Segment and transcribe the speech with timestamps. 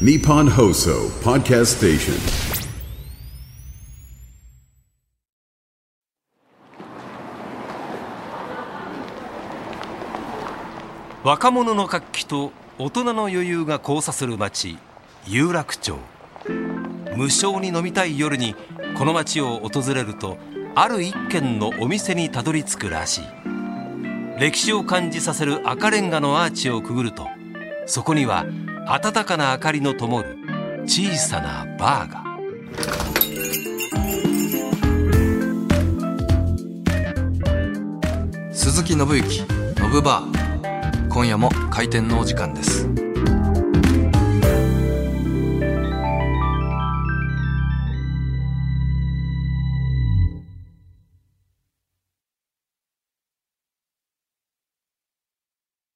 [0.00, 2.14] Nippon Hoso Podcast Station.
[11.22, 14.78] 若者の活気と大人の余裕が交差する街
[15.28, 15.96] 有楽町
[17.14, 18.56] 無償に飲みたい夜に
[18.98, 20.38] この街を訪れると
[20.74, 23.24] ある一軒のお店にたどり着くらしい
[24.40, 27.28] 歴史を感じさせる赤レンガのアーチをくぐると
[27.86, 28.44] そこには
[28.86, 30.36] 暖かな明かりの灯る
[30.84, 32.24] 小さなバーが
[38.52, 39.42] 鈴木信之
[39.80, 41.08] のぶバー。
[41.08, 42.88] 今夜も開店のお時間です。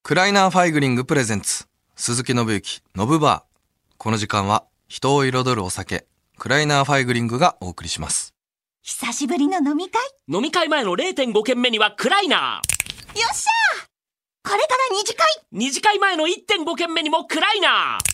[0.02, 1.68] クライナーファイグリングプレゼンツ。
[2.00, 6.06] 鈴木伸之ノブバーこの時間は人を彩るお酒
[6.38, 8.34] クライナーファイグリングがお送りします。
[8.82, 10.00] 久しぶりの飲み会？
[10.28, 15.26] 飲み会前の0.5軒目にはクライナーよっしゃこれから二次会？
[15.26, 18.06] ー二次会前の1.5軒目にもクライナーこ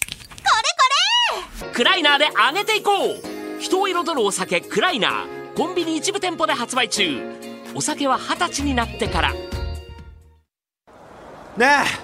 [1.37, 3.61] れこークライナーで上げていこう。
[3.61, 5.55] 人を彩るお酒クライナー。
[5.55, 7.21] コンビニ一部店舗で発売中。
[7.75, 9.35] お酒は二十歳になってから。
[9.35, 9.39] ね
[11.59, 12.04] え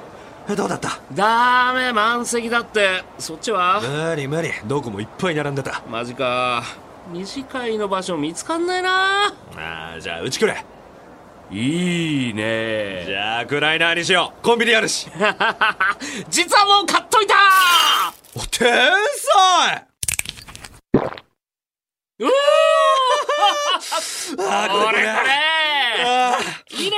[0.56, 0.98] どうだった？
[1.12, 3.02] ダメ満席だって。
[3.18, 3.80] そっちは？
[3.80, 4.50] 無理無理。
[4.66, 5.82] どこもいっぱい並んでた。
[5.88, 6.62] マジか。
[7.12, 9.26] 二次会の場所見つかんないな。
[9.56, 10.64] あーじゃあうちくれ
[11.50, 13.04] いいね。
[13.06, 14.44] じゃあクライナーにしよう。
[14.44, 15.08] コンビニあるし。
[16.30, 17.34] 実はもう買っといた！
[18.36, 19.86] お天才！
[22.20, 22.28] うお
[24.48, 25.08] あーこれこれ。
[26.04, 26.38] あ
[26.70, 26.96] いいね。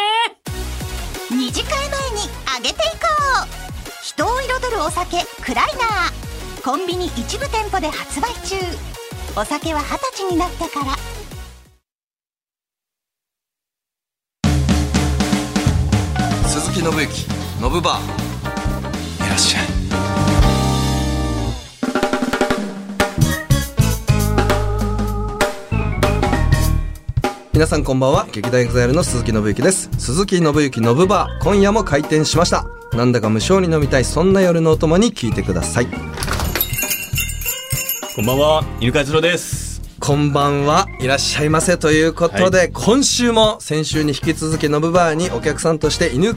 [1.31, 3.07] れ二次会前に上げていこ
[3.47, 4.03] う。
[4.03, 8.57] 人を彩るお酒クライナーコンビニ一部店舗で発売中。
[9.35, 10.95] お酒は二十歳になってから。
[16.47, 17.27] 鈴木信之
[17.63, 19.27] のぶバー。
[19.27, 19.82] いらっしゃい
[27.63, 28.27] 皆さんこんばんは。
[28.33, 29.89] 劇団エグザイルの鈴木伸之です。
[29.97, 32.67] 鈴木伸之ノブバー今夜も開店しました。
[32.93, 34.05] なんだか無性に飲みたい。
[34.05, 35.87] そんな夜のお供に聞いてください。
[38.17, 39.81] こんばんは、犬飼貴丈です。
[40.01, 40.89] こんばんは。
[40.99, 41.79] いらっしゃいませ。
[41.79, 46.37] ということで、今週も先週に引き続きノブバーにお客さんとして犬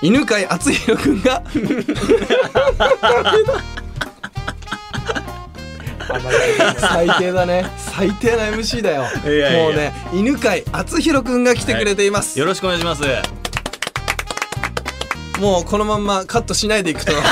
[0.00, 1.42] 犬飼貴丈くんが
[6.78, 7.66] 最低だね。
[7.76, 9.02] 最低な MC だよ。
[9.02, 9.08] も
[9.70, 13.02] うね犬飼敦弘くんが来てくれています、よろしくお願いします。
[15.40, 17.22] もうこのまんまカットしないでいくという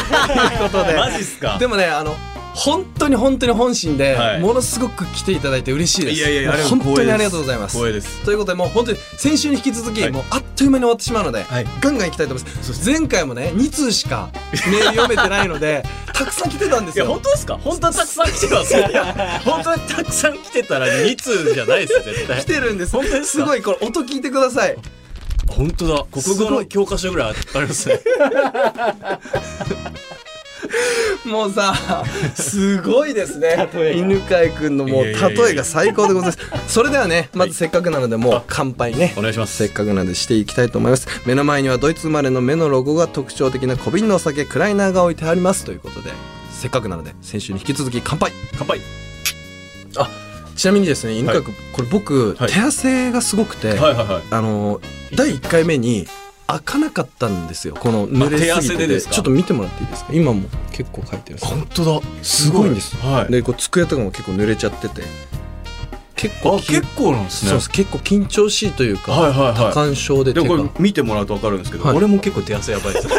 [0.59, 0.95] ことで。
[0.99, 1.57] マジっすか？
[1.59, 2.15] でもねあの
[2.55, 4.41] 本当に本当に本心で、はい。
[4.41, 6.17] ものすごく来ていただいて嬉しいです。
[6.19, 7.77] いやいやあれはもう本当にありがとうございます。
[7.77, 8.25] 光栄です。
[8.25, 10.13] ということでもう本当に先週に引き続き、はい。
[10.13, 11.67] もうあっという間に終わってしまうので、はい。
[11.81, 12.89] ガンガン行きたいと思います。
[12.91, 15.83] 前回もね2通しかメール読めてないので
[16.15, 17.59] たくさん来てたんですいや、よ本当ですか？
[17.61, 18.75] 本当はたくさん来てます。
[18.77, 22.41] いや、本当にたくさん来てたら2通じゃないです、絶対。
[22.41, 22.93] 来てるんです。
[22.93, 23.45] 本当ですか？
[23.45, 24.77] すごいこれ音聞いてください。
[25.49, 26.05] 本当だ。
[26.11, 28.01] 国語の教科書ぐらいありますね。
[31.25, 32.05] もうさ
[32.35, 33.69] すごいですね。
[33.95, 35.15] 犬飼くんのもう例
[35.51, 36.39] えが最高でございます。
[36.69, 39.15] それではねまずせっかくなのでもう乾杯ね。
[39.17, 39.57] お願いします。
[39.57, 41.07] せっかくなのでしていきたいと思います。
[41.27, 46.11] 目の前にはドイツ生まれの目のロゴが特徴的な小瓶のお酒クライナーが置いてありますということで
[46.51, 48.33] せっかくなので先週に引き続き乾杯。
[48.57, 48.81] 乾杯。
[50.57, 52.53] ちなみにですね犬飼くん、これ僕、はい。
[52.53, 54.23] 手汗がすごくて、はいはいはい。
[54.31, 54.81] あの
[55.17, 56.07] 第1回目に
[56.59, 57.75] 開かなかったんですよ。
[57.79, 59.15] この濡れすぎてあ手汗でですか？
[59.15, 60.13] ちょっと見てもらっていいですか？
[60.13, 62.07] 今も結構書いてる本当だ。
[62.23, 62.71] すごい。
[62.71, 62.97] んです。
[62.97, 63.33] はい。
[63.33, 65.03] でこう机とかも結構濡れちゃってて。
[66.17, 67.51] 結構あ、結構なんですね。
[67.51, 67.71] そうです。
[67.71, 69.55] 結構緊張しいというか、はいはいはい。
[69.57, 71.97] 多感症ででもこれ見てもらうと分かるんですけど、はい。
[71.97, 73.09] 俺も結構手汗やばいです。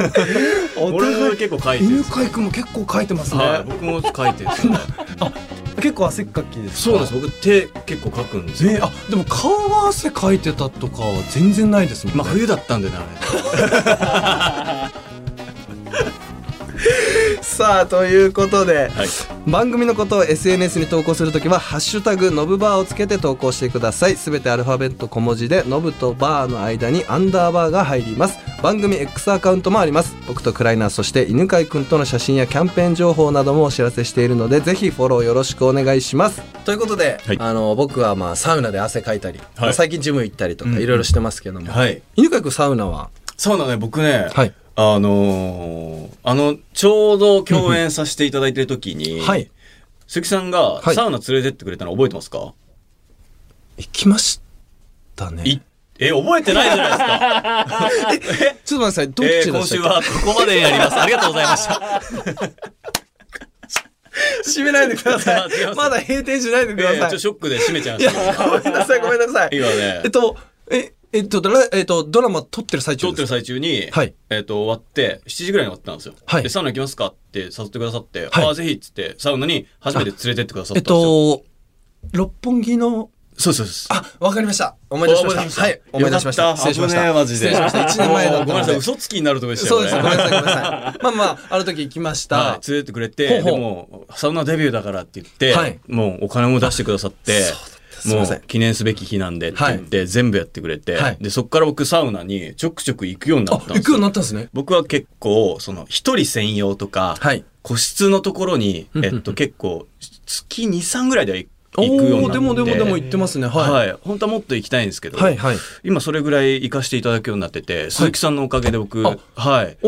[0.80, 1.90] 俺も結構書いてる。
[1.90, 4.78] 犬飼くんも結構書いてますね、はい、僕も書いてるんですよね。
[5.80, 7.14] 結構汗っかきですそうです。
[7.14, 8.72] 僕手結構書くんですよ。
[8.72, 15.00] えあでも顔が汗かいてたとかは全然ないですもんね、まあ冬だったんでねあれ。
[17.50, 19.08] さあということで、はい。
[19.46, 24.16] 番組のことを SNS に投稿するときは「ハッシュタグノブバー」をつけて投稿してください。
[24.16, 28.38] すべてアルファベット小文字でノブとバーの間にアンダーバーが入ります。
[28.62, 30.16] 番組 X アカウントもあります。
[30.26, 36.40] 僕とクライナーそして犬飼くんとの写真やキャンペーン情報などもお知らせしているのでぜひフォローよろしくお願いします。
[36.64, 37.36] ということで、はい。
[37.40, 42.00] あの僕はまあサウナで汗かいたり、まあ最近ジム行ったりとかいろいろしてますけども、はい。
[42.16, 43.10] 犬飼くんサウナは？
[43.36, 49.50] サウナね、僕ね、はいあのーあの、ちょうど共演させていただいてる時に、はい。
[50.06, 50.94] 鈴木さんがはい。
[50.94, 52.52] サウナ連れてってくれたの覚えてますか、
[53.78, 54.40] 行きまし
[55.16, 55.42] たね。
[55.44, 55.60] い
[55.98, 58.54] え、覚えてないじゃないですか。
[58.64, 59.10] ちょっと待ってください。
[59.10, 61.00] どっえーちでしたっけ、今週はここまでやります。
[61.00, 61.80] ありがとうございました。
[64.44, 68.22] 閉めないでくださすいままだ閉店しないでくだえーちょっさい、とショックで閉めちゃいいました。
[68.24, 69.50] やごめんなさいごめんなさい。
[69.52, 70.00] 今ね。
[70.04, 70.36] えっと
[70.70, 74.14] ええっとドラえっとドラマ撮ってる最中撮ってる最中に、はい。
[74.28, 76.14] えっ、と、終わって、7時ぐらいに終わったんですよ。
[76.24, 76.42] はい。
[76.44, 78.44] で、サウナ行きますかって誘ってくださって、はい。
[78.44, 81.36] ああ、ぜひっつって、サウナに初めて連れてってくださっえったんですよ。
[81.38, 81.44] と
[82.12, 83.10] 六本木の
[83.40, 83.96] そうそうそう。
[83.96, 84.76] あわかりました。
[84.90, 85.62] 思い出しました。
[85.62, 85.80] はい。
[85.92, 86.56] 思い出しました。
[86.56, 87.12] 失礼しました。
[87.14, 87.48] マジで。
[87.48, 88.02] 失礼しました。
[88.02, 88.52] 1年前だったので。
[88.52, 89.68] ごめんなさい、嘘つきになるとこでした。
[89.68, 89.96] そうです。
[89.96, 91.02] ごめんなさいごめんなさい。
[91.02, 95.80] まあまああの時行きました、はい、連れてってくれて、もうサウナデビューだからって言って、はい。
[95.88, 98.38] もうお金も出してくださって、もすいません。
[98.38, 101.16] う記念すべき日なんでって言って、全部やってくれて、はい。
[101.20, 103.80] でそこから僕サウナにちょくちょく行くようになあったんですよ。
[103.80, 104.48] 行くようになったんですね。
[104.52, 107.44] 僕は結構その一人専用とか、はい。
[107.62, 109.86] 個室のところに、うんえっと、結構
[110.24, 113.46] 月23ぐらいでは行くようになっでもでもでも行ってますね。
[113.46, 113.70] はい。
[113.70, 115.56] はい、本当はもっと行きたいんですけど、はいはい。
[115.84, 119.66] 今それぐらい行かせていただくようになってて、鈴木さんのおかげで僕あはい。
[119.66, 119.78] あれ？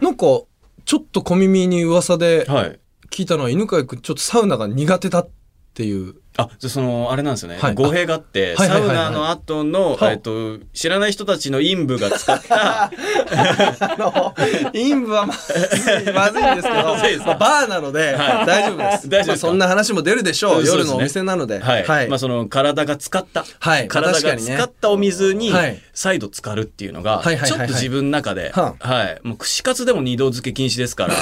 [0.00, 0.26] なんか
[0.84, 2.78] ちょっと小耳に噂ではい。
[3.10, 5.28] 聞いたのは犬飼君ちょっとサウナが苦手だっ
[5.72, 7.58] ていうあ、じゃあその、あれなんですよね。
[7.58, 7.74] はい。
[7.74, 12.92] 語弊があって、サウナの後の、はいえっと、知らない人たちの陰部が使った、
[14.72, 15.52] 陰部はまず
[16.08, 16.68] いまずいんです。
[16.68, 18.46] けどバーなのではい。
[18.46, 19.08] 大丈夫です。
[19.08, 20.64] 大丈夫そんな話も出るでしょう。
[20.64, 21.58] 夜のお店なので。
[21.58, 22.08] はい。
[22.08, 23.88] まあその、体が使った、はい。
[23.88, 29.18] 体が使ったお水にはい、再度浸かるっていうのが、ちょっと自分の中で、ははい。
[29.24, 31.14] もう串カツでも二度漬け禁止ですから、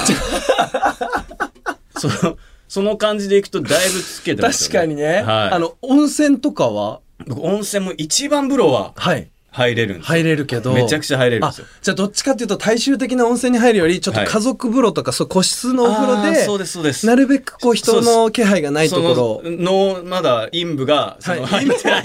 [1.99, 2.37] その、
[2.69, 4.87] その感じでいくとだいぶつけてますよね。
[4.87, 5.55] 確かにねはい。
[5.55, 7.01] あの温泉とかは？
[7.27, 10.19] 僕温泉も一番風呂ははい入れるんですよ。
[10.19, 11.67] 入れるけどめちゃくちゃ入れるんですよ。
[11.67, 17.07] あじゃあどっちかっていうと大衆的な温泉に入るよりちょっとはい家族風呂とか、そう個室のお風呂でそうです、そうです。
[17.07, 22.03] なるべくこう人の気配がないところその、の、まだ陰部が、その、はい入ってない。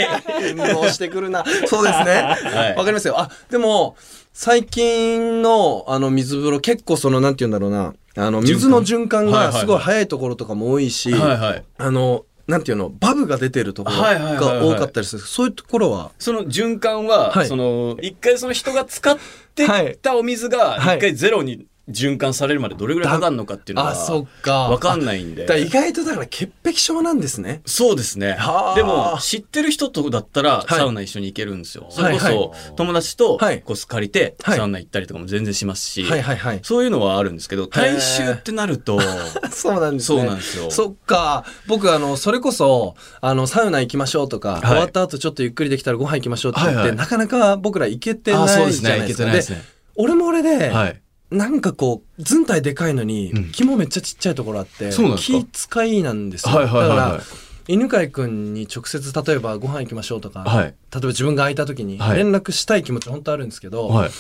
[0.52, 1.44] 運動してくるな。
[1.66, 2.22] そうですね。
[2.22, 3.20] わ、いかりますよ。
[3.20, 3.98] あ、でも、
[4.32, 7.94] 最近の、あの、水風呂、結構その、なんて言うんだろうな。
[8.16, 11.64] あの、水の循環がすごい早いところとかも多いし、はいはい。
[11.78, 15.22] あの、なんていうの、バブが出てるところが多かったりする。
[15.22, 17.48] そういうところは、その循環は、はい。
[17.48, 19.18] その、一回その人が使っ
[19.56, 20.98] てきたお水が、はい。
[20.98, 24.70] 一回ゼロに循環されるまでどれぐらいかかるのかっていうのは、あ、そっか。
[24.70, 27.62] わかんないんで意外とだから潔癖症なんですね。
[27.66, 28.76] そうですねはあ。
[28.76, 31.88] でも、知ってる人とだったら、いサウナ一緒に行けるんですよ。
[31.90, 36.60] それこはいそ、友達とはい、こう、借りて、はいサウナ行ったりとかも全然しますし、はいはいはい。
[36.64, 39.00] そういうのはあるんですけど、大衆ってなると、
[39.52, 40.20] そうなんですね。
[40.20, 41.46] そうなんですよそっか。
[41.68, 48.90] 僕、あの、それこそ、あの、サウナ行きましょうとか、い終わった後ちょっとゆっくりできたらご飯行きましょうって言って、はいはいなかなか僕ら行けてないあじゃないですか。
[48.90, 49.64] てないですね。
[49.96, 51.01] 俺も俺で、はい。
[51.32, 53.52] なんかこう、ずんたいでかいのに、うん。
[53.52, 56.56] 気もめっちゃちっちゃいところあって、気使いなんですよ。
[56.56, 56.98] はいはいはいはい。
[56.98, 57.24] だから、
[57.68, 60.66] 犬飼君に直接例えばご飯行きましょうとか、はい。
[60.66, 62.18] 例えば自分が空いた時にはい。
[62.18, 64.12] 連絡したい気持ち本当あるんですけど、はい。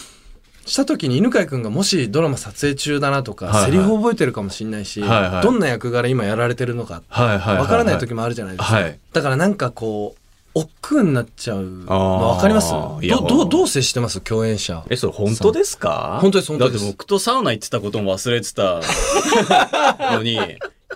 [0.65, 3.65] した時に犬飼君がもしドラマ撮影中だなとか、はいはい。
[3.71, 5.43] セリフ覚えてるかもしれないし、はいはい。
[5.43, 7.01] どんな役柄今やられてるのか。
[7.09, 8.97] わからない時もあるじゃないですか、はい。
[9.11, 10.20] だからなんかこう
[10.53, 11.63] 億劫になっちゃう。
[11.63, 12.73] の分かります？
[13.01, 14.19] いやどどうどう接してます？
[14.21, 14.83] 共演者。
[14.89, 16.19] え、それ本当ですか？
[16.21, 16.83] 本当です本当です。
[16.83, 18.81] だって僕とサウナ行ってたことも忘れてた
[20.15, 20.39] のに、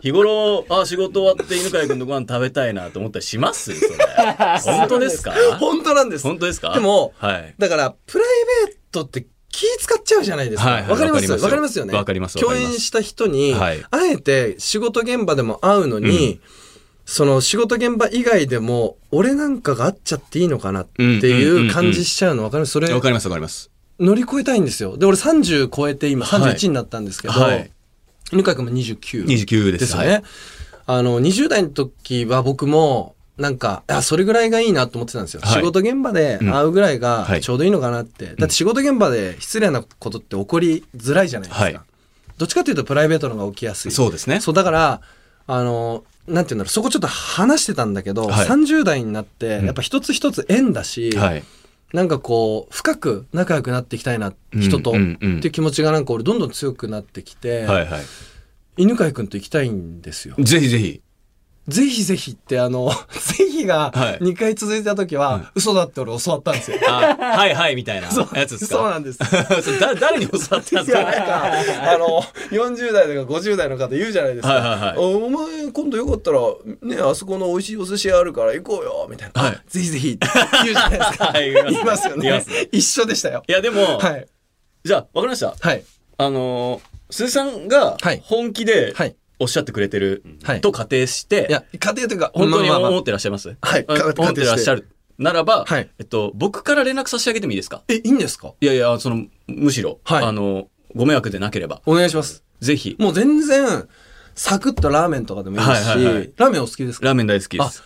[0.02, 3.74] 日頃、あ、仕事終わって犬飼君とご飯食べたいなと思ったりします？
[3.80, 4.06] それ。
[4.78, 5.34] 本当ですか？
[5.60, 6.24] 本当なんです。
[6.24, 6.74] 本当ですか？
[6.74, 7.56] でもはい。
[7.58, 10.70] だからプライベートって気使っちゃうじゃないですか。
[10.70, 11.32] わ、はいはいかります？
[11.32, 11.44] わかります。
[11.46, 11.94] わかりますよね。
[11.94, 13.82] わかります共演した人に、はい。
[13.90, 16.42] あえて仕事現場でも会うのに、
[17.06, 22.72] その仕事現場以外でも、俺なんかが会っちゃっていいのかなっていう感じしちゃうのわかります？
[22.72, 23.70] それ、わかりますわかります。
[24.00, 24.98] 乗り越えたいんですよ。
[24.98, 27.72] で、俺30超えて今31になったんですけど、はい
[28.32, 29.26] 犬飼君も29。
[29.26, 29.86] 29です。
[29.86, 30.08] ですよね。
[30.10, 30.24] はい
[30.88, 35.42] あの、20代の時は僕も、なんか、あ、それぐらいがいいなと思ってたんですよ。
[35.44, 38.28] はい仕事現場で会うぐらいがはいちょうどいいのかなって。
[38.28, 41.64] だって仕事現場で失礼なことって起こりづらいじゃないですか。
[41.66, 41.80] はい
[42.38, 43.92] どっちかというとプライベートの方が起きやすい。
[43.92, 44.42] そうですね。
[44.42, 45.02] そう、だから、
[45.48, 51.44] あの、なんていうんだろう、そこちょっと話してたんだけど、はい30代になって、んやっぱ一つ一つ縁だし、はい。
[51.94, 58.02] なんかこう、深く仲良くなっていきたいな、人と、うんうんうんっていう気持ちがなんか俺どんどん強くなってきて、はいはい。
[58.78, 60.36] 犬飼君と行きたいんですよ。
[60.40, 61.02] ぜひぜひ。
[61.68, 62.92] ぜひぜひってあの、
[63.38, 66.78] ぜひがはい2回続いた時は、嘘だって俺教わったんですよ。
[66.88, 68.76] あ、はいはいみたいなそうやつですか？
[68.76, 69.20] そうなんです。
[70.00, 71.04] 誰に教わったんいですか？
[71.04, 74.54] か、あの、40代とか50代の方言うじゃないですか。
[74.54, 76.40] はいはいはいおお前、今度よかったら、
[76.84, 79.42] ね、あそこの美味しいお寿司屋あるから行こうよ、みたいな。
[79.42, 80.28] はいあぜひぜひって
[80.64, 81.26] 言うじゃないですか。
[81.34, 83.44] はい言いますよね一緒でしたよ。
[83.48, 84.28] いやでも、はい。
[84.84, 85.84] じゃあわかりましたはい
[86.20, 90.62] あのー鈴木さんがはい本気ではいおっしゃってくれてるはい。
[90.62, 93.56] と仮定して、いや家庭というか本当に思ってらっしゃいます？
[93.62, 94.90] はいあ思ってらっしゃる。
[95.18, 95.90] ならば、はい。
[95.98, 97.84] えっと、僕から連絡差し上げてもいいですか？
[97.88, 98.54] えいいんですか？
[98.60, 100.26] いやいや、その、むしろ、はい。
[100.26, 102.44] あの、ご迷惑でなければ、お願いします。
[102.60, 103.88] ぜひ、もう全然
[104.36, 106.34] サクッとラーメンとかでもいいですし、はいはいはい。
[106.36, 107.06] ラーメンお好きですか？
[107.06, 107.84] ラーメン大好きです。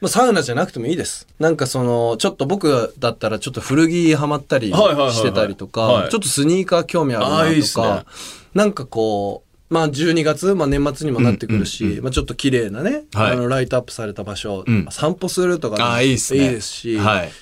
[0.00, 1.28] まあ、サウナじゃなくてもいいです。
[1.38, 5.12] なんかその、ちょっと僕だったらちょっと古着ハマったりはいはいはいはい。
[5.12, 6.10] してたりとか、はい。
[6.10, 7.84] ちょっとスニーカー興味あるなとっすね。
[7.84, 8.06] か、
[8.54, 16.44] なんかこう、まあ12月、まあ年末にもなってくるし、まあちょっと綺麗なね、はいあのライトアップされた場所、うん散歩するとかでもあーいいっすね。
[16.44, 17.32] いいですし、はい。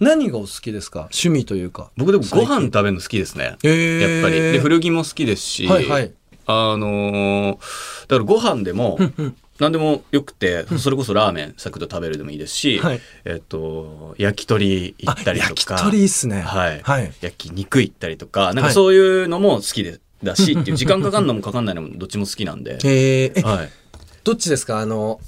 [0.00, 1.08] 何がお好きですか？
[1.12, 1.90] 趣味というか。
[1.96, 3.56] 僕でもご飯食べるの好きですね。
[3.64, 4.40] へーやっぱり。
[4.40, 6.12] で、古着も好きですし、はいはい。
[6.46, 7.58] あのー
[8.02, 8.98] だからご飯でも、
[9.60, 15.50] 何でもよくて、それこそラーメンサクッと食べるでもいいですし、はいえっと、焼き鳥行ったりとか。
[15.50, 16.40] 焼き鳥いいっすね。
[16.40, 16.80] はい。
[16.82, 17.12] はい。
[17.20, 22.78] 焼き肉行ったりとか、なんはいかそういうのも好きで、だしっていう時間かかんのもかかんないのもどっちも好きなんで。
[22.84, 23.70] えー、え、はい。
[24.24, 24.80] どっちですか？
[24.80, 25.20] あの、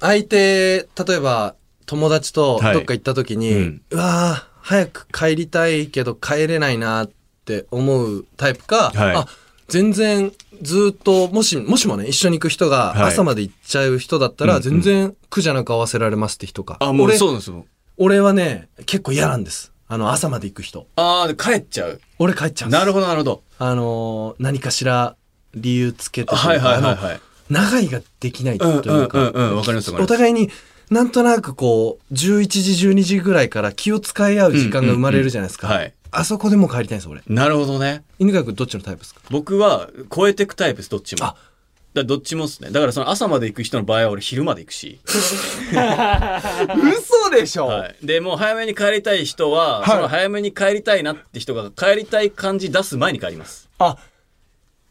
[0.00, 1.54] 相手、例えば
[1.86, 7.10] 友達とはいどっか行った時に、うんうわー早く帰りたいけど帰れないなっ
[7.44, 9.26] て思うタイプか、はいあ、
[9.68, 16.78] 全然ずっと、もし、もしもね、一緒に行く人がはい朝まで行っちゃう人だったら、うんうん全然苦じゃなく合わせられますって人か。
[16.80, 17.66] あ、もう俺そうなんですよ。
[17.98, 19.73] 俺はね、結構嫌なんです。
[19.94, 20.86] あの、朝まで行く人。
[20.96, 22.00] ああ、で帰っちゃう。
[22.18, 22.80] 俺帰っちゃうんです。
[22.80, 23.42] なるほど、なるほど。
[23.58, 25.16] あのー何かしら
[25.54, 27.20] 理由つけてというかはいはいはいはい。
[27.48, 30.50] 長いができないというか、うんうんうんうんわかりますわかりますお互いに
[30.90, 38.04] なんとなくこう11時12時ぐらいから気を使い合う時間が生まれるじゃないですか、はいあそこでもう帰りたいんです俺なるほどね。
[38.20, 39.20] 犬飼君どっちのタイプですか？
[39.30, 41.24] 僕は超えてくタイプです、どっちも。
[41.24, 41.34] あ
[41.94, 42.70] だどっちもっすね。
[42.70, 44.98] だからその朝まで行く人の場合は俺昼まで行くし。
[45.04, 45.70] 嘘
[47.30, 47.96] でしょ、はい。
[48.02, 53.70] で、もう早めに帰りたい人は、はいその早めに帰りたいなって人が帰りたい感じ出す前に帰ります。
[53.78, 53.96] あ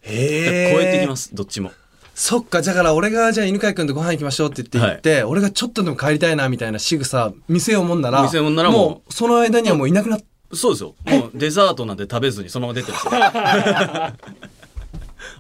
[0.02, 1.74] へえ超えてきます、どっちも。
[2.16, 10.20] そっかだから俺がじゃあ犬飼君とご飯行きましょうって言って言って、俺がちょっとでも帰りたいなみたいな仕草見せようもんなら見せようもんならもうその間にはもういなくなっ
[10.54, 10.96] そうですよ。
[11.06, 13.12] もうデザートなんて食べずにそのまま出てるんですよ。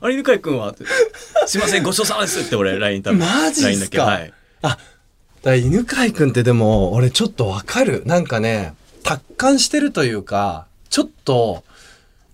[0.04, 0.76] あれ、犬飼君は？
[1.48, 3.20] すいません、ごちそうさまですって俺 LINE 多分。
[3.20, 3.98] マジっすか？
[4.06, 4.34] だけはい。
[4.62, 4.80] だか
[5.44, 11.64] ら犬飼君ってでも俺ちょっとわかるなんかね達観してるというかちょっと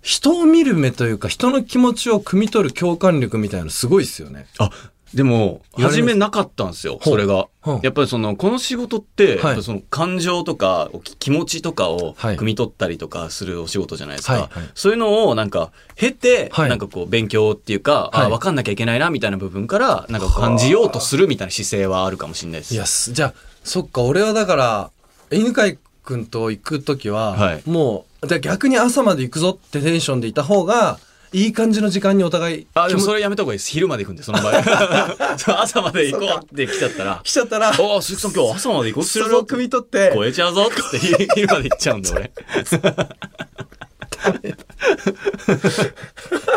[0.02, 4.72] 人を見る目というか人の気持ちを汲み取る共感力みたいなのすごいですよねあ、
[5.14, 7.48] でも、初めなかったんですよ、それが。
[7.82, 9.64] やっぱりその、この仕事って、はい。
[9.64, 12.38] その感情とか、き気持ちとかをはい。
[12.38, 14.34] 汲み取ったりとかするお仕事じゃないですか。
[14.34, 14.70] はいはい。
[14.76, 16.70] そういうのをなんか、経て、はい。
[16.70, 18.26] なんかこう、勉強っていうか、はい。
[18.28, 22.74] あ、分かんなきゃいけないな、みたいな部分から、なんか感じようとするみたいな姿勢はあるかもしれないです。
[22.74, 24.92] いやすじゃあそっか俺はだから
[25.32, 27.62] 犬飼君と行く時は、はい。
[27.66, 31.00] もうじゃあ逆に朝まで行くぞってテンションでいた方が
[31.32, 33.70] いい感じの時間にお互いあ、でもそれやめた方がいいです。
[33.72, 34.54] 昼まで行くんで、その場合。
[35.62, 37.70] 朝まで行こうって来ちゃったら、来ちゃったら。
[37.70, 40.12] あ、鈴木さん今日朝まで行こうそれを汲み取って。
[40.14, 42.32] 超えちゃうぞって昼昼まで行っちゃうんで、俺。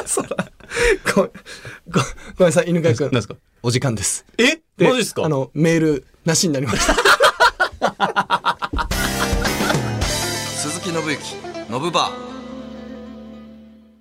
[0.06, 0.36] そうだ
[1.14, 1.30] ごめん
[1.90, 2.06] ごご
[2.40, 3.06] めんなさい犬飼君。
[3.12, 3.34] 何ですか？
[3.62, 4.24] お時間です。
[4.38, 4.60] え？
[4.78, 5.24] でマジですか？
[5.24, 6.94] あのメールなしになりました。
[10.56, 11.36] 鈴木伸之
[11.70, 12.41] ノブバー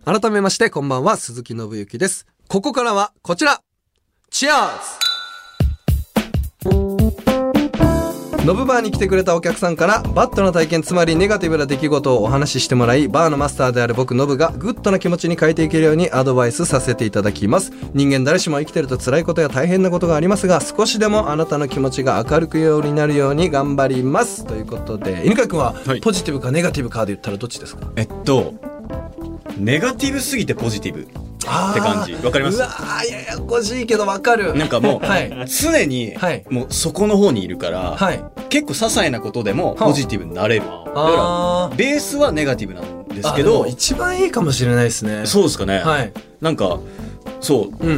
[0.03, 2.25] 改めましてこんばんは鈴木伸之です。
[2.47, 3.61] ここからはこちら。
[4.31, 4.69] チアー
[6.71, 6.77] ズ
[8.43, 17.71] ノブバーに来てくれたお客さんからバッドな体験つまりネガティブな出来事をお話ししてもらいバーのマスターである僕ノブがグッドな気持ちに変えていけるようにアドバイスさせていただきます。
[17.93, 24.47] 人間誰しも生きてると辛いことや大変なことがありますが少しでもあなたの気持ちが明るくようになるように頑張ります。
[24.47, 26.01] ということで犬飼君ははい。
[26.01, 27.91] ポジティブかネガティブかで言ったらどっちですか？
[27.95, 28.55] えっと、
[29.57, 31.01] ネガティブすぎてポジティブ。
[31.01, 31.05] っ
[31.73, 32.13] て感じ。
[32.13, 32.57] わかります？
[32.57, 34.55] うわーややこしいけどわかる。
[34.55, 35.47] なんかもう、はい。
[35.47, 38.23] 常にはい、もうそこの方にいるから、はい。
[38.49, 39.85] 結構些細なことでもはあ。
[39.87, 40.65] ポジティブになれる。
[40.65, 45.25] だあから、ベースはネガティブなんですあけど一番いいかもしれないですね。
[45.25, 45.79] そうですかね。
[45.79, 46.13] はい。
[46.41, 46.79] なんか、
[47.41, 47.93] そう、うんう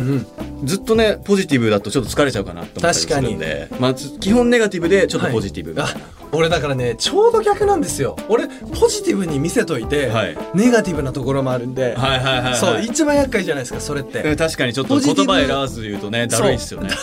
[0.64, 0.66] ん。
[0.66, 5.80] ずっとね、ポジティブだとちょっと疲れちゃうかなと思ったりするんで、まあ、つ基本ネガティブでちょっとポジティブ。
[5.80, 8.18] はいあ俺だからねちょうど逆なんですよ。
[8.28, 10.36] 俺ポジティブに見せといて、はい。
[10.56, 12.56] ネガティブなところもあるんで、はいはいはいはい。
[12.56, 16.90] そう一番厄介じゃないですかそれって、うん確かにちょっと言葉選ばず言うとね、だるいっすよね。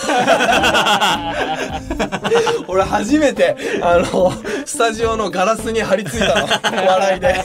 [2.67, 4.33] 俺初めてあの
[4.65, 6.49] スタジオのガラスに張り付いたの。
[6.89, 7.45] 笑いで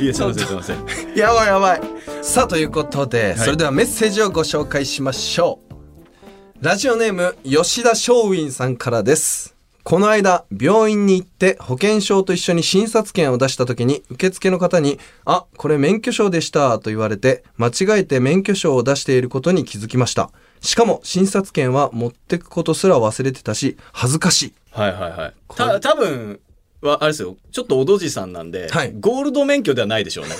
[0.00, 0.76] いや、すいませんすいません。
[1.16, 1.80] やばいやばい
[2.22, 20.30] さあということで、いそれではメッセージをご紹介しましょうラジオネーム吉田松陰さんからですこの間、病院に行って保険証と一緒に診察券を出した時に、受付の方に、あ、これ免許証でしたと言われて、間違えて免許証を出していることに気づきました。
[20.60, 24.54] しかも、診察券は持ってくことすら忘れてたし、恥ずかしい。
[24.72, 25.34] はいはいはい。
[25.54, 26.38] た、多分
[26.80, 27.36] は、あれですよ。
[27.50, 30.34] ちょっとおどじさんなんで、はいゴールド免許ではないでしょうね。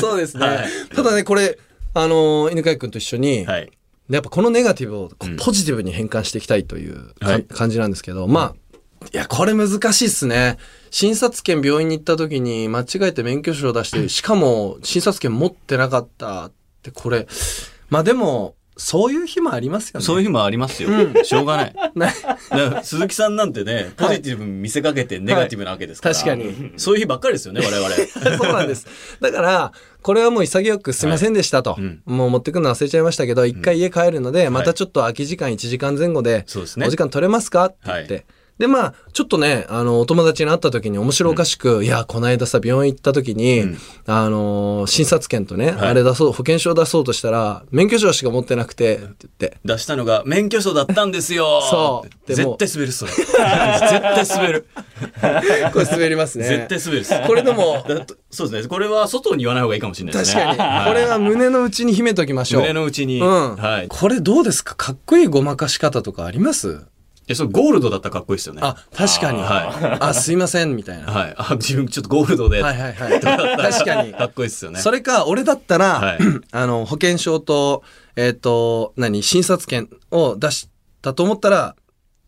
[0.00, 0.46] そうですね。
[0.46, 0.58] はい
[0.94, 1.58] ただね、これ、
[1.94, 3.70] あのー犬飼君と一緒に、はい。
[4.08, 10.58] でやっぱこのネガティブをポジティブに変換していきたいというか、はい感じなんですけど、まあ、いや、これ難しいっすね。
[10.90, 17.26] 診察券病院に行った時に間違えて免許証を出して、 しかも診察券持ってなかったって、これ、
[17.90, 20.06] まあでも、そういう日もありますよね。
[20.06, 20.88] そういう日もありますよ。
[21.24, 22.14] しょうがない。
[22.82, 26.14] 鈴木さんなんてね、ポジティブに見せかけてネガティブなわけですから。
[26.14, 26.72] はい確かに。
[26.78, 28.36] そういう日ばっかりですよね、 我々。
[28.38, 28.86] そうなんです。
[29.20, 31.76] だから、これはもう潔くすいませんでしたと。
[31.78, 37.66] うんもう持ってくの忘れちゃいましたけど、一回家帰るので、またちょっと空き時間1時間前後で、そうですねお時間取れますか？
[37.66, 38.24] って言って。
[38.58, 49.04] はで、まあ、ちょっとね、あの、お友達に会った時に面白おかしく、いや、この間さ、病院行った時に、うんあのー診察券とね、はいあれ出そう、保険証出そうとしたら、免許証しか持ってなくて、って
[49.40, 49.58] 言って。
[49.64, 51.60] 出したのが免許証だったんですよ。
[51.70, 53.12] そう絶対滑る、それ。
[53.16, 54.66] 絶対滑る。
[55.72, 56.44] これ滑りますね。
[56.46, 57.26] 絶対滑るっす。
[57.26, 57.84] これでも、
[58.30, 58.68] そうですね。
[58.68, 60.42] これは外に言わない方がいいかもしれないですね。
[60.44, 62.60] 確かに、これは胸の内に秘めときましょう。
[62.62, 63.20] 胸の内に。
[63.20, 63.56] うん。
[63.56, 63.88] はい。
[63.88, 64.74] これどうですか？
[64.74, 66.80] かっこいいごまかし方とかあります？
[67.28, 68.60] え、それゴールドだったらかっこいいですよね。
[68.64, 69.40] あ、確かに。
[69.40, 71.04] はあ、すいません、みたいな。
[71.04, 71.34] はい。
[71.36, 72.62] あ、自分ちょっとゴールドで。
[72.62, 73.20] はいはいはい。
[73.20, 74.12] 確かに。
[74.12, 74.80] かっこいいですよね。
[74.80, 76.18] それか、俺だったら、はい
[76.50, 77.84] あの、保険証と、
[78.16, 80.68] えっ、と、何、診察券を出し
[81.00, 81.76] たと思ったら、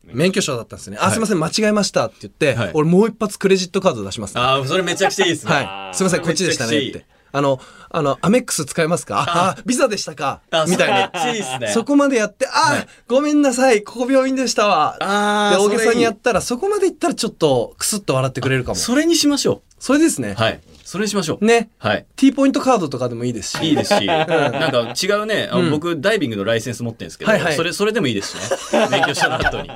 [0.04, 0.98] 免許証だったんですね。
[1.00, 4.40] あ、はいすいません、間違えましたって言って、はい俺もう一発クレジットカード出します、ね。
[4.40, 5.52] あーそれめちゃくちゃいいですね。
[5.52, 5.96] はい。
[5.96, 7.06] すいません、こっちでしたねって。
[7.34, 7.60] あの、
[7.90, 9.24] あの、アメックス使えますか？
[9.26, 10.40] あ、あビザでしたか？
[10.52, 11.26] あみたいな。
[11.30, 14.96] いいですねそこまでやって、あ、ごめんなさい、ここ病院でしたわ。
[15.00, 18.76] あ大げさにやったら、そこまでいったらちょっと、クスッと笑ってくれるかも。
[18.76, 20.40] それにしましょそれですねう。。
[20.40, 20.60] はい。
[20.94, 21.44] それにしましょう。
[21.44, 21.70] ね。
[21.78, 22.06] はい。
[22.14, 23.68] T ポイントカードとかでもいいですし。
[23.68, 24.26] いいですし、なん
[24.70, 28.88] か違うね、あのうん僕ダイビングのライセンス持ってるんですけど、はいはいそれ、それでもいいですしね。
[28.92, 29.70] 勉強した後に。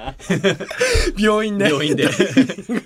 [1.18, 1.70] 病院で。
[1.70, 2.08] 病院で。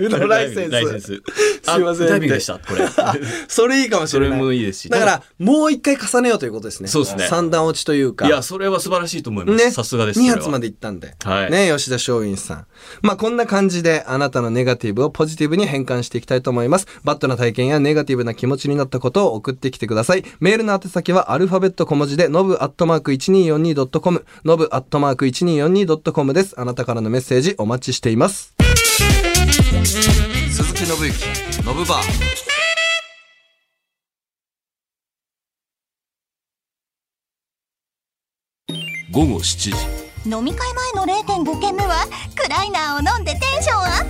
[0.08, 1.06] のライセンスライセンス。
[1.06, 2.88] すいませんあダイビングでした、これ。
[3.48, 4.40] それいいかもしそれれない。
[4.40, 4.88] もいいですし。
[4.88, 6.88] だから、もう一回重ねようということですね。
[6.88, 8.26] そうですね三段落ちというか。
[8.26, 9.62] いや、それは素晴らしいと思います。
[9.62, 9.70] ね。
[9.70, 10.20] さすがです。
[10.20, 11.14] 2それは発まで行ったんで。
[11.22, 12.66] はいね、吉田松陰さん。
[13.02, 16.86] まあ、こんな感じで、あなたのネガティブをポジティブに変換していきたいと思います。
[17.04, 20.24] バッドな体験やネガティブな気持ちになったことを送ってきてください。
[20.40, 26.60] メールの宛先はアルファベット小文字で、ノブアットマーク 1242.com、ノブアットマーク 1242.com です。
[26.60, 28.54] あなたからのメッセージお待ちしています。
[30.50, 32.52] 鈴木信之、ノブバー。
[39.12, 39.72] 午後7時
[40.24, 41.12] 飲み会前の
[41.44, 44.04] 0.5軒目はクライナーを飲んでテンションアッ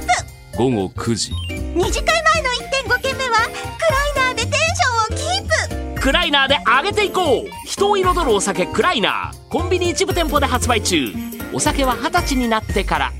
[0.55, 1.33] プ午後9時
[1.75, 2.51] 二次会前の
[2.94, 3.48] 1.5軒目は
[6.02, 7.48] クライナーで上げていこう。
[7.64, 9.48] 人を彩るお酒クライナー。
[9.48, 11.14] コンビニ一部店舗で発売中。
[11.52, 13.12] お酒は二十歳になってから。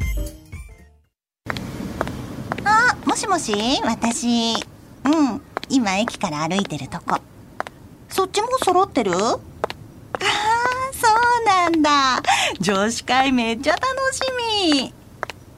[2.64, 4.54] あもしもし私。
[5.04, 5.40] うん。
[5.68, 7.20] 今駅から歩いてるとこ。
[8.08, 9.12] そっちも揃ってる？
[9.12, 9.38] ああ
[10.92, 11.06] そ
[11.40, 12.20] うなんだ。
[12.58, 14.22] 女子会めっちゃ楽し
[14.72, 14.92] み。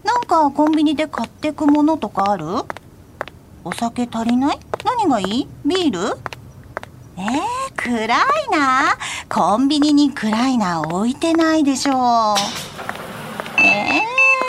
[0.04, 2.44] なんかコンビニで買ってくものとかある？
[3.64, 4.58] お酒足りない？
[4.84, 5.48] 何がいい？
[5.64, 6.18] ビール？
[7.16, 12.34] えー、クライナーコンビニにクライナー置いてないでしょ
[13.58, 14.00] え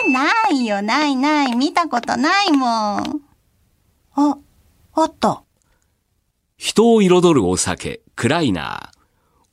[0.08, 1.56] ー、ないよないない。
[1.56, 2.66] 見たことないも
[2.98, 3.22] ん。
[4.14, 4.38] あ
[4.94, 5.42] あった。
[6.56, 8.98] 人を彩るお酒クライナー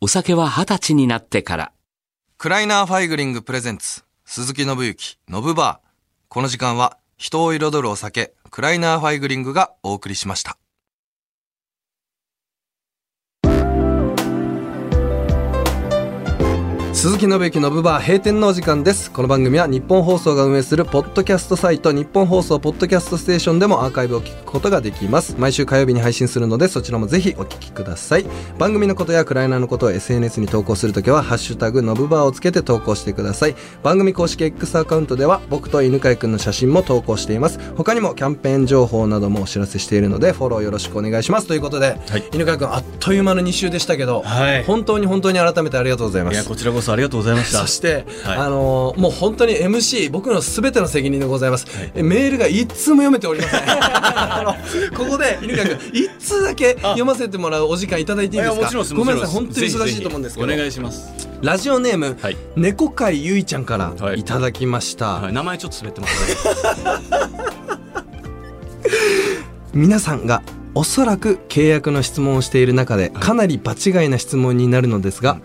[0.02, 1.72] お酒は二十歳になってから。
[2.38, 5.94] クライナーファイグリングプレゼンツ鈴木伸之ノブバー。
[6.30, 10.58] この時間は人を彩るお酒クライナーファイグリングがお送りしました
[16.94, 19.12] 鈴木信之のブバー閉店のお時間です。
[19.12, 25.36] この番組は日本放送が運営するポッドキャストサイト日本放送ポッドキャストステーションでもアーカイブを聞くことができます。
[25.40, 28.26] 毎週火曜日に配信するのでそちらもぜひお聞きください。
[28.60, 33.56] 番組のことやクライナーのことを SNS に投稿するときはハッシュタグのブバーをつけて投稿してください。
[33.82, 37.60] 番組公式 X アカウントでは僕と犬飼くんの写真も投稿しています。
[37.76, 41.48] 他にもキャンペーン情報などもお知らせしているのでフォローよろしくお願いします。
[41.48, 42.24] ということで、はい。
[42.32, 44.64] 犬飼くんあっという間の2週でしたけど、はい。
[44.64, 46.36] 本当に本当に改めてありがとうございます。
[46.36, 47.60] いや、こちらこそありがとうございました。
[47.60, 48.38] そして、はい。
[48.38, 51.66] あのーもう本当に MC 僕のすべての責任でございます、
[51.96, 53.62] えメールが一通も読めておりません。
[53.66, 54.54] あの
[54.98, 58.58] ここで犬飼君一通だけ読ませてもらうお時間いただいていいですか？
[58.58, 60.54] やもちろんですごめんなさい本当に忙しいと思うんですけど。
[60.54, 61.04] お願いします。
[61.42, 62.38] ラジオネーム、はい。
[62.56, 64.20] 猫飼ゆいちゃんからはい。
[64.20, 65.34] いただきました、はい。
[65.34, 66.36] 名前ちょっと滑ってますね。
[69.74, 70.42] 皆さんが
[70.76, 75.40] おそらく契約の質問をしている中でかなり場違いな質問になるのですが、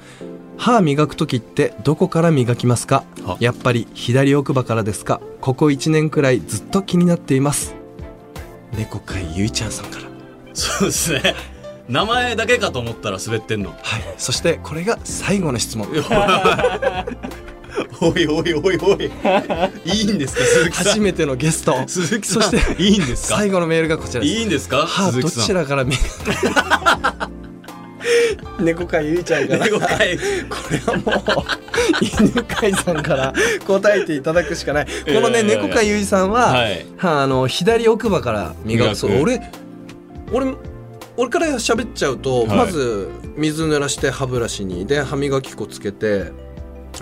[0.59, 3.05] 歯磨く時ってどこから磨きますか？
[3.25, 3.37] は。
[3.41, 5.21] やっぱり左奥歯からですか？
[5.41, 7.75] ここ1年くらいずっと気になっています。
[8.77, 10.09] 猫飼ゆいちゃんさんから。
[10.53, 11.35] そうですね。
[11.89, 13.71] 名前だけかと思ったら滑ってんの。
[13.71, 13.81] はい。
[14.19, 15.87] そしてこれが最後の質問。
[18.01, 19.11] おいおいおいおい。
[19.85, 20.87] いいんですか鈴木さん。
[20.87, 21.77] 初めてのゲスト。
[21.87, 22.43] 鈴木さん。
[22.43, 23.37] そしていいんですか？
[23.37, 24.33] 最後のメールがこちらです。
[24.35, 25.47] いいんですか歯ど鈴木さん。
[25.47, 25.85] ちらから
[28.61, 29.67] 猫飼ゆいちゃんから。
[29.69, 31.45] これはもう
[32.01, 33.33] 犬飼さんから
[33.67, 34.87] 答えていただくしかない。
[34.87, 36.87] このね猫飼ゆいさんは、はい。
[36.97, 39.23] はあの左奥歯から磨くそう。
[39.23, 39.41] 俺
[40.33, 40.55] 俺
[41.17, 42.47] 俺から喋っちゃうと、はい。
[42.49, 46.33] まず水濡らして歯ブラシにで歯磨き粉つけて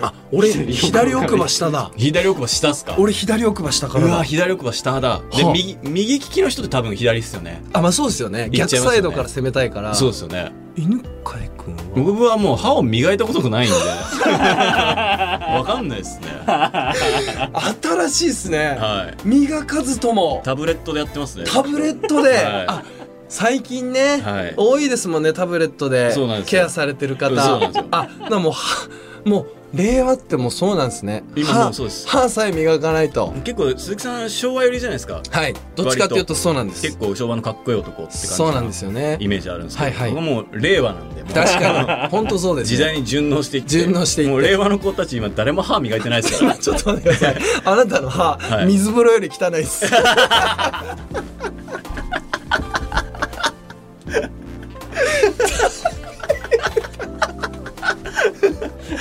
[0.01, 1.91] あ俺左奥歯下だ。
[1.97, 2.95] 左奥歯下っすか？
[2.97, 5.21] 俺左奥歯下かうわ左奥歯下だ。
[5.35, 5.53] ではあ。
[5.53, 7.61] 右右利きの人って多分左っすよね。
[7.73, 8.49] あまあそうですよね。
[8.51, 9.93] 逆サイドから攻めたいから。
[9.95, 11.81] そうですよね犬飼くんは？
[11.95, 13.75] 僕はもう歯を磨いたことがないんで。
[14.29, 16.27] わかんないですね。
[17.81, 19.27] 新しいっすね、はい。
[19.27, 20.41] 磨かずとも。
[20.43, 21.45] タブレットでやってますね。
[21.47, 22.41] タブレットで、はい。
[22.67, 22.83] あ
[23.27, 24.53] 最近ね、はい。
[24.55, 26.13] 多いですもんねタブレットで。
[26.45, 27.41] ケアされてる方。
[27.41, 27.87] そうなんですよ。
[27.91, 28.87] あなもうは
[29.25, 31.23] もう令和ってもうそうなんですね。
[31.35, 32.07] 今歯もうそうです。
[32.07, 33.33] 歯さえ磨かないと。
[33.43, 35.21] 結構鈴木さん昭和寄りじゃないですか。
[35.29, 35.53] はい。
[35.75, 36.81] どっちかっていうとそうなんです。
[36.81, 39.17] 結構昭和のかっこいい男って感じそうなんですよね。
[39.19, 40.21] イメージあるんですけど、はいはい。
[40.21, 42.09] もう令和なんで確かに。
[42.09, 43.69] 本当そうです、ね、時代に順応していって。
[43.69, 44.31] 順応していって。
[44.31, 46.55] もう令和の子たち今誰も歯磨いてないですから。
[46.57, 47.41] ちょっと待ってください。
[47.65, 48.65] あなたの歯、はい。
[48.67, 49.85] 水風呂より汚いです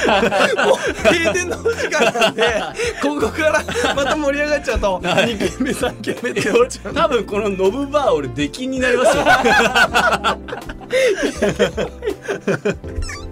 [0.07, 0.77] もう
[1.13, 2.63] 閉店のお時間なんで
[3.03, 3.63] ここから
[3.95, 9.25] また盛り上がっちゃうと2軒目3軒目って落ちちゃう多分このノブバー俺出禁になりますよ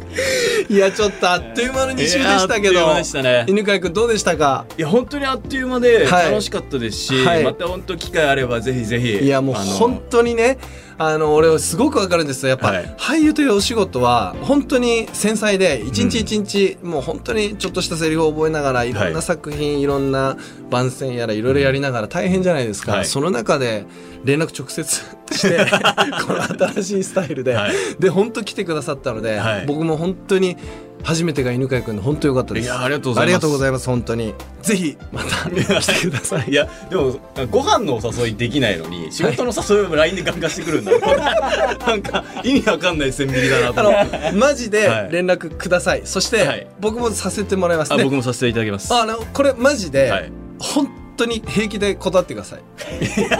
[0.68, 2.72] いやちょっとあっという間の2週でしたけど。
[2.72, 3.44] いやあっという間でしたね。
[3.48, 4.66] 犬飼君どうでしたか？
[4.78, 6.30] いや本当にあっという間ではい。
[6.30, 7.44] 楽しかったですし、はい。
[7.44, 10.58] また本当機会あればぜひぜひいやもう本当にね
[10.96, 12.50] あの俺はすごくわかるんですよ。
[12.50, 12.94] やっぱ、はい。
[12.98, 18.92] 俳優というお仕事は本当に繊細で一日一日、もう本当にちょっとしたセリフを覚えながらい。
[18.92, 20.36] ろんはない作品、い、ろんな
[20.70, 23.06] 番宣やらいろいろやりながら大変じゃないですか、はい。
[23.06, 23.86] その中で
[24.24, 25.02] 連絡直接
[25.34, 25.66] して
[26.26, 26.42] この
[26.72, 27.74] 新しいスタイルで、はい。
[27.98, 29.66] で本当来てくださったので、はい。
[29.66, 30.56] 僕も本当に
[31.02, 32.64] 初めてが犬飼君で本当良かったです。
[32.64, 33.22] いやありがとうございます。
[33.22, 34.34] ありがとうございます本当に。
[34.62, 36.50] ぜひまた来てください。
[36.50, 37.16] いやでも
[37.50, 40.92] ご飯のお誘いできないのに仕事の誘いを LINE でガンガンしてくるんだ、
[41.86, 45.12] なんか意味わかんない線引きだなとマジではい。
[45.12, 46.66] 連絡ください、そして、はい。
[46.80, 48.92] 僕もさせてもらいますあね僕もさせていただきます。
[48.94, 50.32] あのこれマジで、はい。
[50.58, 52.60] 本当に平気で断ってください。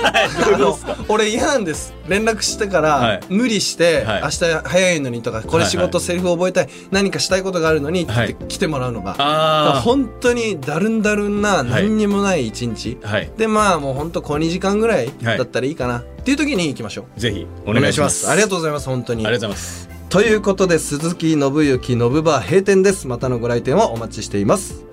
[1.09, 1.95] 俺嫌なんです。
[2.09, 3.21] 連絡してから、はい。
[3.29, 4.23] 無理して、はい。
[4.23, 6.69] 明日早いのにとかこれ仕事、はいセリフ覚えたい。
[6.91, 8.37] 何かしたいことがあるのにはい。
[8.49, 12.99] 来てもらうのが、あ本当にだるんだるんな何にもない一日、
[13.37, 15.39] でまあもう本当小2時間ぐらいはい。
[15.39, 17.21] だったらいいかな、っていう時に行きましょう。
[17.21, 18.29] ぜひお願いします。
[18.29, 19.27] ありがとうございます本当に。
[19.27, 19.89] ありがとうございます。
[20.09, 23.09] ということで鈴木信之信バー閉店です。
[23.09, 24.85] またのご来店をお待ちしています